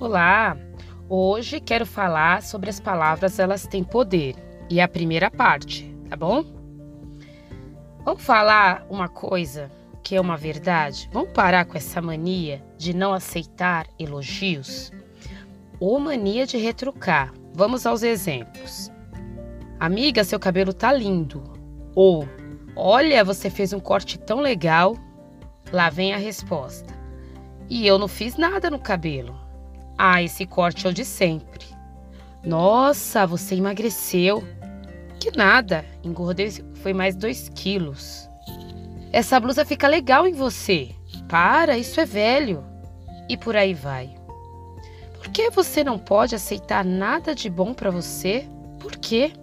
[0.00, 0.56] Olá!
[1.10, 4.34] Hoje quero falar sobre as palavras elas têm poder
[4.70, 6.42] e a primeira parte, tá bom?
[8.02, 9.70] Vamos falar uma coisa
[10.02, 11.06] que é uma verdade?
[11.12, 14.90] Vamos parar com essa mania de não aceitar elogios?
[15.78, 17.34] Ou mania de retrucar?
[17.52, 18.90] Vamos aos exemplos.
[19.78, 21.42] Amiga, seu cabelo tá lindo.
[21.94, 22.26] Ou,
[22.74, 24.96] olha, você fez um corte tão legal.
[25.70, 26.94] Lá vem a resposta.
[27.68, 29.49] E eu não fiz nada no cabelo.
[30.02, 31.66] Ah, esse corte é o de sempre.
[32.42, 34.42] Nossa, você emagreceu.
[35.20, 38.26] Que nada, engordei foi mais dois quilos.
[39.12, 40.88] Essa blusa fica legal em você.
[41.28, 42.64] Para, isso é velho.
[43.28, 44.16] E por aí vai.
[45.18, 48.48] Por que você não pode aceitar nada de bom para você?
[48.78, 49.34] Por quê?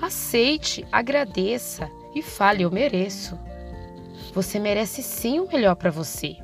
[0.00, 3.38] Aceite, agradeça e fale: Eu mereço.
[4.32, 6.38] Você merece sim o melhor para você.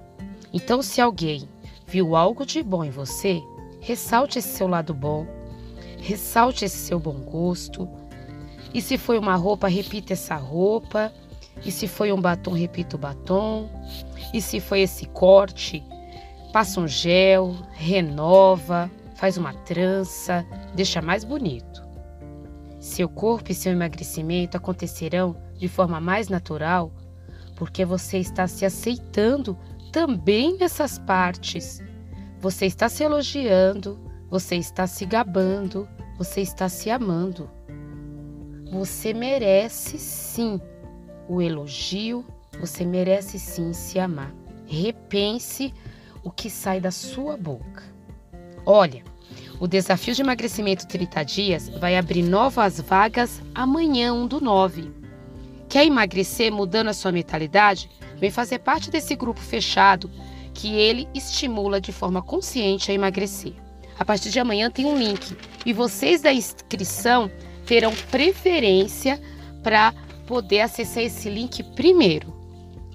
[0.53, 1.49] Então, se alguém
[1.93, 3.43] viu algo de bom em você,
[3.79, 5.27] ressalte esse seu lado bom,
[5.99, 7.87] ressalte esse seu bom gosto.
[8.73, 11.13] E se foi uma roupa, repita essa roupa.
[11.63, 13.69] E se foi um batom, repita o batom.
[14.33, 15.85] E se foi esse corte,
[16.51, 21.83] passa um gel, renova, faz uma trança, deixa mais bonito.
[22.81, 26.91] Seu corpo e seu emagrecimento acontecerão de forma mais natural
[27.63, 29.57] porque você está se aceitando
[29.93, 31.81] também nessas partes.
[32.41, 37.49] Você está se elogiando, você está se gabando, você está se amando.
[38.73, 40.59] Você merece sim
[41.29, 42.25] o elogio,
[42.59, 44.35] você merece sim se amar.
[44.67, 45.73] Repense
[46.25, 47.83] o que sai da sua boca.
[48.65, 49.05] Olha,
[49.61, 54.91] o desafio de emagrecimento 30 dias vai abrir novas vagas amanhã, 1 do 9.
[55.69, 57.91] Quer emagrecer mudando a sua mentalidade?
[58.23, 60.09] Vem fazer parte desse grupo fechado
[60.55, 63.53] que ele estimula de forma consciente a emagrecer.
[63.99, 67.29] A partir de amanhã tem um link e vocês da inscrição
[67.67, 69.21] terão preferência
[69.61, 69.93] para
[70.25, 72.33] poder acessar esse link primeiro,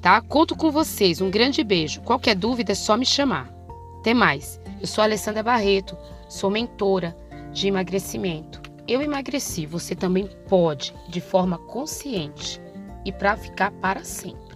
[0.02, 0.22] tá?
[0.22, 1.20] Conto com vocês.
[1.20, 2.00] Um grande beijo.
[2.04, 3.54] Qualquer dúvida é só me chamar.
[4.00, 4.62] Até mais.
[4.80, 5.98] Eu sou Alessandra Barreto,
[6.30, 7.14] sou mentora
[7.52, 8.62] de emagrecimento.
[8.88, 12.62] Eu emagreci, você também pode, de forma consciente
[13.04, 14.47] e para ficar para sempre.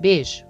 [0.00, 0.49] Beijo!